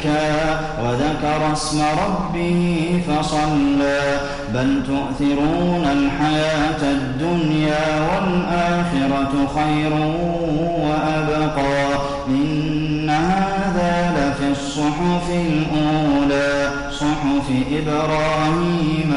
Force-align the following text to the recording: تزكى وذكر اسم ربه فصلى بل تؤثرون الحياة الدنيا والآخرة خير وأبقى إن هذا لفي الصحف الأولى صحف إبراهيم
تزكى 0.00 0.58
وذكر 0.82 1.52
اسم 1.52 1.82
ربه 1.82 3.02
فصلى 3.08 4.20
بل 4.54 4.82
تؤثرون 4.86 5.84
الحياة 5.92 6.82
الدنيا 6.92 7.86
والآخرة 8.00 9.32
خير 9.54 9.92
وأبقى 10.80 11.98
إن 12.28 13.10
هذا 13.10 14.12
لفي 14.16 14.50
الصحف 14.52 15.30
الأولى 15.30 16.70
صحف 16.90 17.50
إبراهيم 17.72 19.14